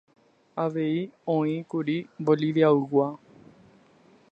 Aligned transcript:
Avei 0.63 0.95
oĩkuri 1.33 1.97
Boliviaygua. 2.31 3.09